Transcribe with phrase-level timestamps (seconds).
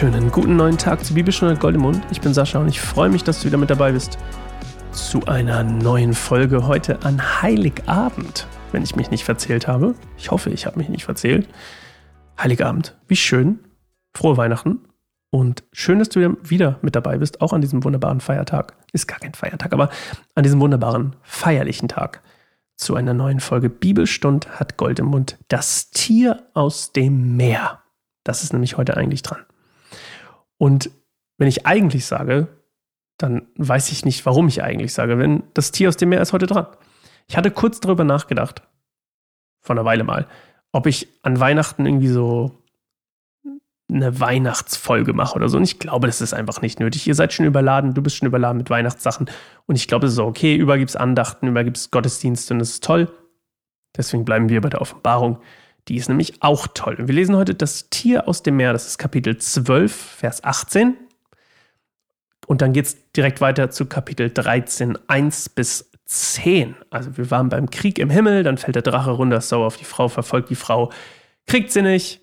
[0.00, 2.02] wunderschönen guten neuen Tag zu Bibelstunde Goldemund.
[2.10, 4.16] Ich bin Sascha und ich freue mich, dass du wieder mit dabei bist
[4.92, 9.94] zu einer neuen Folge heute an Heiligabend, wenn ich mich nicht verzählt habe.
[10.16, 11.46] Ich hoffe, ich habe mich nicht verzählt.
[12.38, 13.58] Heiligabend, wie schön.
[14.14, 14.88] Frohe Weihnachten
[15.28, 18.72] und schön, dass du wieder mit dabei bist, auch an diesem wunderbaren Feiertag.
[18.94, 19.90] Ist gar kein Feiertag, aber
[20.34, 22.22] an diesem wunderbaren feierlichen Tag
[22.74, 25.36] zu einer neuen Folge Bibelstund hat Gold im Mund.
[25.48, 27.80] Das Tier aus dem Meer.
[28.24, 29.44] Das ist nämlich heute eigentlich dran.
[30.60, 30.90] Und
[31.38, 32.48] wenn ich eigentlich sage,
[33.16, 36.34] dann weiß ich nicht, warum ich eigentlich sage, wenn das Tier aus dem Meer ist
[36.34, 36.66] heute dran.
[37.28, 38.62] Ich hatte kurz darüber nachgedacht,
[39.62, 40.26] vor einer Weile mal,
[40.70, 42.62] ob ich an Weihnachten irgendwie so
[43.90, 45.56] eine Weihnachtsfolge mache oder so.
[45.56, 47.06] Und ich glaube, das ist einfach nicht nötig.
[47.06, 49.30] Ihr seid schon überladen, du bist schon überladen mit Weihnachtssachen.
[49.64, 50.56] Und ich glaube, es ist okay.
[50.56, 53.10] Über gibt es Andachten, über gibt es Gottesdienste und das ist toll.
[53.96, 55.38] Deswegen bleiben wir bei der Offenbarung.
[55.90, 56.94] Die ist nämlich auch toll.
[57.00, 58.72] Und wir lesen heute das Tier aus dem Meer.
[58.72, 60.96] Das ist Kapitel 12, Vers 18.
[62.46, 66.76] Und dann geht es direkt weiter zu Kapitel 13, 1 bis 10.
[66.90, 69.84] Also wir waren beim Krieg im Himmel, dann fällt der Drache runter, sauer auf die
[69.84, 70.92] Frau, verfolgt die Frau,
[71.48, 72.20] kriegt sie nicht,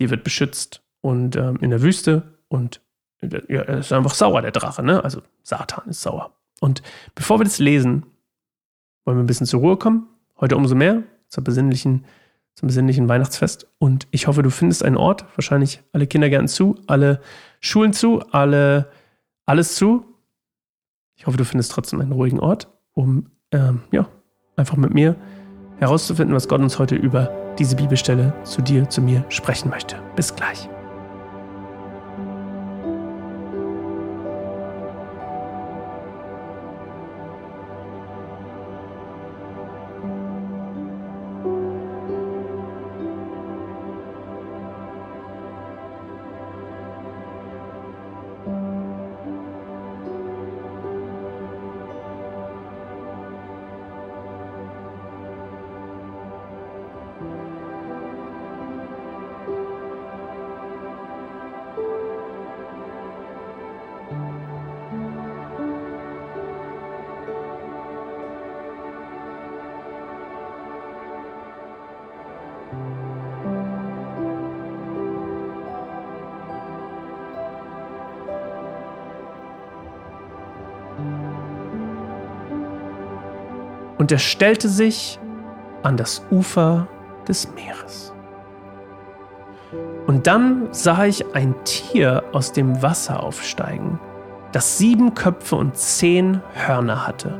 [0.00, 2.80] die wird beschützt und ähm, in der Wüste und
[3.22, 5.04] ja, er ist einfach sauer, der Drache, ne?
[5.04, 6.34] Also Satan ist sauer.
[6.58, 6.82] Und
[7.14, 8.06] bevor wir das lesen,
[9.04, 10.08] wollen wir ein bisschen zur Ruhe kommen.
[10.40, 12.04] Heute umso mehr zur besinnlichen
[12.54, 13.66] zum besinnlichen Weihnachtsfest.
[13.78, 17.20] Und ich hoffe, du findest einen Ort, wahrscheinlich alle Kindergärten zu, alle
[17.60, 18.90] Schulen zu, alle,
[19.46, 20.04] alles zu.
[21.16, 24.08] Ich hoffe, du findest trotzdem einen ruhigen Ort, um ähm, ja,
[24.56, 25.16] einfach mit mir
[25.78, 29.96] herauszufinden, was Gott uns heute über diese Bibelstelle zu dir, zu mir sprechen möchte.
[30.16, 30.68] Bis gleich.
[83.98, 85.18] Und er stellte sich
[85.82, 86.88] an das Ufer
[87.26, 88.12] des Meeres.
[90.06, 93.98] Und dann sah ich ein Tier aus dem Wasser aufsteigen,
[94.52, 97.38] das sieben Köpfe und zehn Hörner hatte.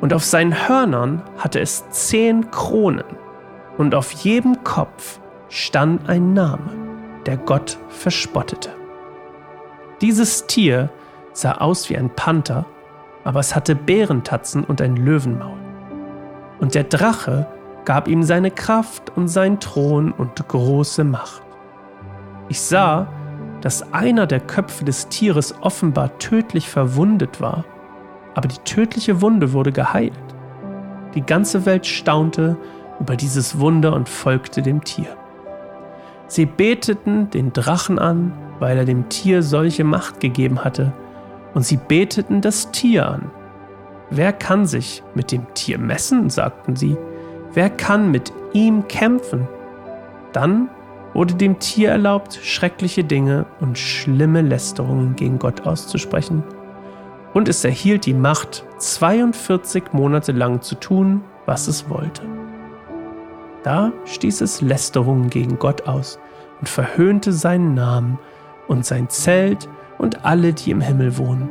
[0.00, 3.04] Und auf seinen Hörnern hatte es zehn Kronen,
[3.78, 6.68] und auf jedem Kopf stand ein Name,
[7.24, 8.70] der Gott verspottete.
[10.02, 10.90] Dieses Tier
[11.32, 12.66] sah aus wie ein Panther,
[13.24, 15.58] aber es hatte Bärentatzen und ein Löwenmaul.
[16.60, 17.46] Und der Drache
[17.84, 21.42] gab ihm seine Kraft und seinen Thron und große Macht.
[22.48, 23.08] Ich sah,
[23.60, 27.64] dass einer der Köpfe des Tieres offenbar tödlich verwundet war,
[28.34, 30.12] aber die tödliche Wunde wurde geheilt.
[31.14, 32.56] Die ganze Welt staunte
[33.00, 35.16] über dieses Wunder und folgte dem Tier.
[36.26, 40.92] Sie beteten den Drachen an, weil er dem Tier solche Macht gegeben hatte,
[41.54, 43.30] und sie beteten das Tier an.
[44.10, 46.28] Wer kann sich mit dem Tier messen?
[46.30, 46.96] sagten sie.
[47.54, 49.48] Wer kann mit ihm kämpfen?
[50.32, 50.68] Dann
[51.14, 56.42] wurde dem Tier erlaubt, schreckliche Dinge und schlimme Lästerungen gegen Gott auszusprechen.
[57.34, 62.22] Und es erhielt die Macht, 42 Monate lang zu tun, was es wollte.
[63.62, 66.18] Da stieß es Lästerungen gegen Gott aus
[66.60, 68.18] und verhöhnte seinen Namen
[68.68, 69.68] und sein Zelt
[70.02, 71.48] und alle, die im Himmel wohnen.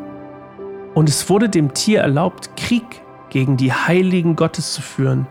[0.94, 5.26] Und es wurde dem Tier erlaubt, Krieg gegen die Heiligen Gottes zu führen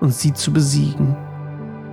[0.00, 1.16] und sie zu besiegen.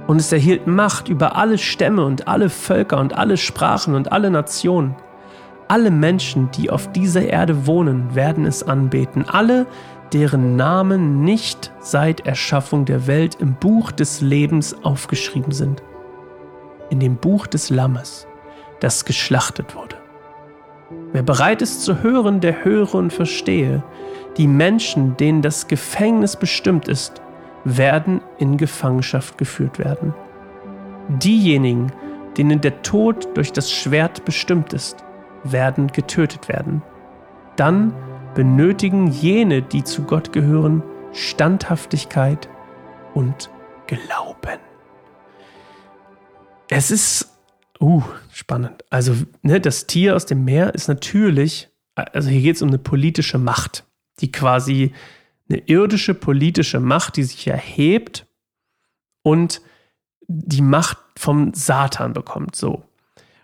[0.08, 4.32] Und es erhielt Macht über alle Stämme und alle Völker und alle Sprachen und alle
[4.32, 4.96] Nationen.
[5.68, 9.30] Alle Menschen, die auf dieser Erde wohnen, werden es anbeten.
[9.30, 9.68] Alle,
[10.14, 15.84] deren Namen nicht seit Erschaffung der Welt im Buch des Lebens aufgeschrieben sind.
[16.90, 18.26] In dem Buch des Lammes,
[18.80, 19.99] das geschlachtet wurde.
[21.12, 23.84] Wer bereit ist zu hören, der höre und verstehe.
[24.38, 27.22] Die Menschen, denen das Gefängnis bestimmt ist,
[27.66, 30.14] werden in Gefangenschaft geführt werden.
[31.08, 31.92] Diejenigen,
[32.38, 35.04] denen der Tod durch das Schwert bestimmt ist,
[35.44, 36.84] werden getötet werden.
[37.56, 37.94] Dann
[38.36, 42.48] benötigen jene, die zu Gott gehören, Standhaftigkeit
[43.14, 43.50] und
[43.88, 44.60] Glauben.
[46.70, 47.39] Es ist
[47.82, 48.04] Uh,
[48.34, 48.84] spannend.
[48.90, 52.78] Also, ne, das Tier aus dem Meer ist natürlich, also hier geht es um eine
[52.78, 53.86] politische Macht,
[54.20, 54.94] die quasi
[55.50, 58.28] eine irdische politische Macht, die sich erhebt
[59.24, 59.62] und
[60.28, 62.84] die Macht vom Satan bekommt, so.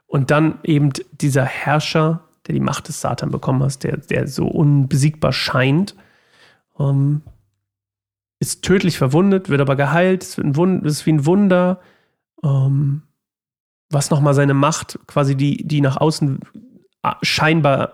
[0.05, 4.45] Und dann eben dieser Herrscher, der die Macht des Satan bekommen hat, der, der so
[4.45, 5.95] unbesiegbar scheint,
[6.77, 7.21] ähm,
[8.39, 11.81] ist tödlich verwundet, wird aber geheilt, es, wird ein Wund, ist wie ein Wunder,
[12.43, 13.01] ähm,
[13.89, 16.39] was nochmal seine Macht, quasi die, die nach außen
[17.03, 17.93] äh, scheinbar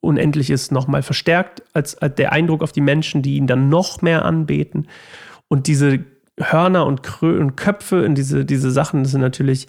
[0.00, 4.02] unendlich ist, nochmal verstärkt, als, als der Eindruck auf die Menschen, die ihn dann noch
[4.02, 4.88] mehr anbeten.
[5.48, 6.04] Und diese
[6.38, 9.68] Hörner und, Krö und Köpfe in diese, diese Sachen, das sind natürlich,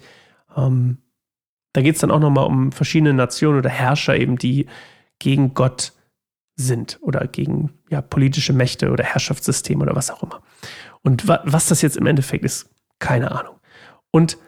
[0.56, 0.98] ähm,
[1.72, 4.66] da geht es dann auch nochmal um verschiedene Nationen oder Herrscher eben, die
[5.18, 5.92] gegen Gott
[6.56, 10.42] sind oder gegen ja, politische Mächte oder Herrschaftssysteme oder was auch immer.
[11.02, 13.56] Und wa was das jetzt im Endeffekt ist, keine Ahnung.
[14.10, 14.38] Und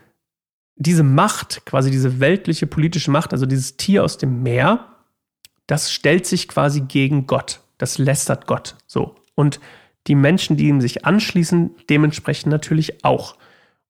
[0.78, 4.86] diese Macht, quasi diese weltliche politische Macht, also dieses Tier aus dem Meer,
[5.66, 7.60] das stellt sich quasi gegen Gott.
[7.76, 8.76] Das lästert Gott.
[8.86, 9.16] So.
[9.34, 9.60] Und
[10.06, 13.36] die Menschen, die ihm sich anschließen, dementsprechend natürlich auch.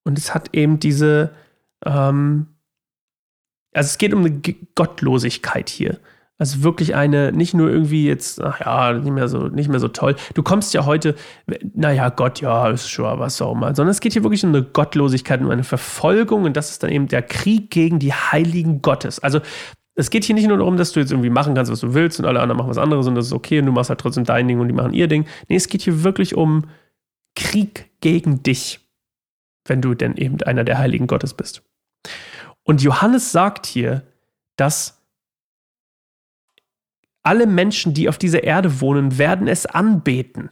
[0.02, 1.34] Und es hat eben diese,
[1.84, 2.48] ähm,
[3.72, 4.40] also es geht um eine
[4.74, 6.00] Gottlosigkeit hier.
[6.40, 9.88] Also wirklich eine, nicht nur irgendwie jetzt, ach ja, nicht mehr so, nicht mehr so
[9.88, 10.14] toll.
[10.34, 11.16] Du kommst ja heute,
[11.74, 14.62] naja, Gott, ja, ist schon was auch mal, sondern es geht hier wirklich um eine
[14.62, 19.18] Gottlosigkeit, um eine Verfolgung und das ist dann eben der Krieg gegen die Heiligen Gottes.
[19.18, 19.40] Also
[19.96, 22.20] es geht hier nicht nur darum, dass du jetzt irgendwie machen kannst, was du willst
[22.20, 24.22] und alle anderen machen was anderes und das ist okay und du machst halt trotzdem
[24.22, 25.26] dein Ding und die machen ihr Ding.
[25.48, 26.66] Nee, es geht hier wirklich um
[27.34, 28.78] Krieg gegen dich,
[29.66, 31.62] wenn du denn eben einer der Heiligen Gottes bist.
[32.62, 34.04] Und Johannes sagt hier,
[34.54, 34.97] dass
[37.28, 40.48] alle Menschen, die auf dieser Erde wohnen, werden es anbeten.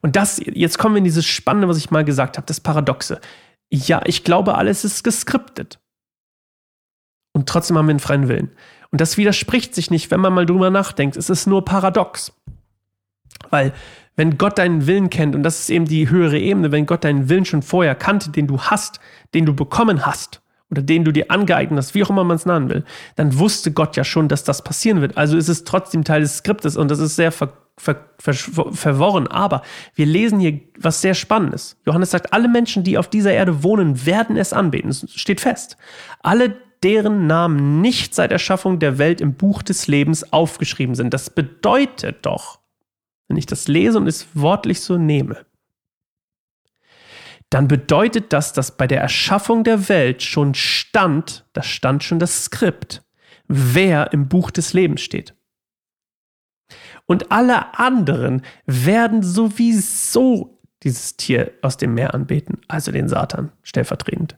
[0.00, 3.20] Und das, jetzt kommen wir in dieses Spannende, was ich mal gesagt habe, das Paradoxe.
[3.68, 5.80] Ja, ich glaube, alles ist geskriptet.
[7.32, 8.52] Und trotzdem haben wir einen freien Willen.
[8.92, 11.16] Und das widerspricht sich nicht, wenn man mal drüber nachdenkt.
[11.16, 12.32] Es ist nur paradox.
[13.50, 13.72] Weil,
[14.14, 17.28] wenn Gott deinen Willen kennt, und das ist eben die höhere Ebene, wenn Gott deinen
[17.28, 19.00] Willen schon vorher kannte, den du hast,
[19.34, 22.46] den du bekommen hast, oder den du dir angeeignet hast, wie auch immer man es
[22.46, 22.84] nennen will,
[23.16, 25.16] dann wusste Gott ja schon, dass das passieren wird.
[25.16, 29.26] Also ist es trotzdem Teil des Skriptes und das ist sehr ver, ver, ver, verworren.
[29.26, 29.62] Aber
[29.94, 31.76] wir lesen hier was sehr Spannendes.
[31.86, 34.90] Johannes sagt, alle Menschen, die auf dieser Erde wohnen, werden es anbeten.
[34.90, 35.76] Es steht fest.
[36.22, 41.12] Alle deren Namen nicht seit Erschaffung der Welt im Buch des Lebens aufgeschrieben sind.
[41.12, 42.60] Das bedeutet doch,
[43.28, 45.44] wenn ich das lese und es wortlich so nehme,
[47.50, 52.44] dann bedeutet das, dass bei der Erschaffung der Welt schon stand, da stand schon das
[52.44, 53.02] Skript,
[53.48, 55.34] wer im Buch des Lebens steht.
[57.06, 64.36] Und alle anderen werden sowieso dieses Tier aus dem Meer anbeten, also den Satan stellvertretend.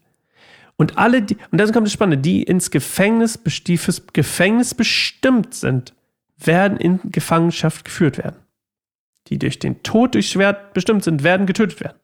[0.77, 5.55] Und alle, die, und dann kommt das Spannende, die ins Gefängnis, die fürs Gefängnis bestimmt
[5.55, 5.95] sind,
[6.39, 8.37] werden in Gefangenschaft geführt werden.
[9.29, 11.99] Die durch den Tod durch Schwert bestimmt sind, werden getötet werden.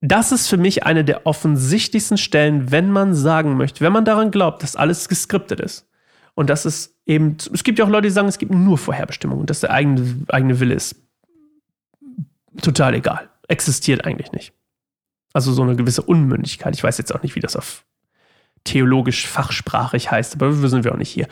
[0.00, 4.30] Das ist für mich eine der offensichtlichsten Stellen, wenn man sagen möchte, wenn man daran
[4.30, 5.86] glaubt, dass alles geskriptet ist.
[6.34, 9.40] Und dass es eben, es gibt ja auch Leute, die sagen, es gibt nur Vorherbestimmung
[9.40, 10.96] und dass der eigene, eigene Wille ist
[12.62, 13.28] total egal.
[13.48, 14.54] Existiert eigentlich nicht.
[15.32, 16.74] Also so eine gewisse Unmündigkeit.
[16.74, 17.84] Ich weiß jetzt auch nicht, wie das auf
[18.64, 21.28] theologisch fachsprachig heißt, aber wir sind wir auch nicht hier.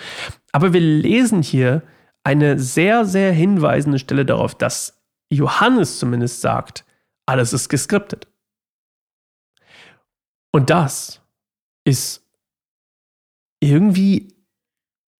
[0.52, 1.82] Aber wir lesen hier
[2.24, 6.84] eine sehr, sehr hinweisende Stelle darauf, dass Johannes zumindest sagt,
[7.26, 8.27] alles ist geskriptet.
[10.52, 11.20] Und das
[11.84, 12.24] ist
[13.60, 14.28] irgendwie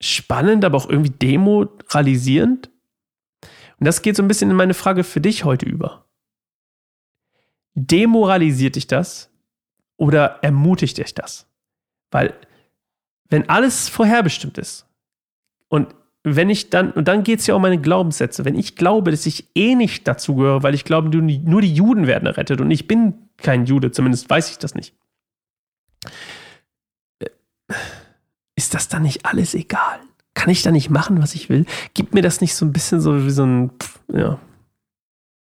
[0.01, 2.71] spannend, aber auch irgendwie demoralisierend.
[3.79, 6.07] Und das geht so ein bisschen in meine Frage für dich heute über.
[7.75, 9.31] Demoralisiert dich das
[9.97, 11.47] oder ermutigt dich das?
[12.11, 12.35] Weil,
[13.29, 14.87] wenn alles vorherbestimmt ist
[15.69, 15.95] und
[16.25, 19.27] wenn ich dann, und dann geht es ja um meine Glaubenssätze, wenn ich glaube, dass
[19.27, 22.89] ich eh nicht dazu gehöre, weil ich glaube, nur die Juden werden errettet und ich
[22.89, 24.95] bin kein Jude, zumindest weiß ich das nicht.
[28.57, 30.01] Ist das dann nicht alles egal?
[30.35, 31.67] Kann ich da nicht machen, was ich will?
[31.95, 33.71] Gibt mir das nicht so ein bisschen so wie so ein,
[34.13, 34.39] ja,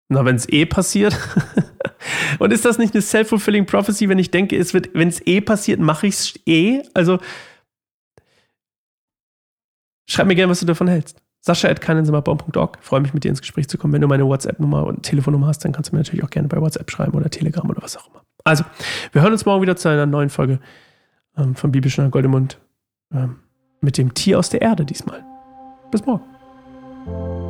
[0.09, 1.17] na, wenn es eh passiert.
[2.39, 5.41] Und ist das nicht eine self-fulfilling prophecy, wenn ich denke, es wird, wenn es eh
[5.41, 6.83] passiert, mache ich es eh?
[6.93, 7.19] Also
[10.09, 11.21] schreib mir gerne, was du davon hältst.
[11.47, 12.77] Sascha at keinensimmerbaum.org.
[12.81, 13.93] Freue mich, mit dir ins Gespräch zu kommen.
[13.93, 16.61] Wenn du meine WhatsApp-Nummer und Telefonnummer hast, dann kannst du mir natürlich auch gerne bei
[16.61, 18.21] WhatsApp schreiben oder Telegram oder was auch immer.
[18.43, 18.63] Also,
[19.13, 20.59] wir hören uns morgen wieder zu einer neuen Folge
[21.37, 22.59] ähm, von Bibelschner Goldemund
[23.13, 23.37] ähm,
[23.81, 25.23] mit dem Tier aus der Erde diesmal.
[25.89, 27.46] Bis morgen.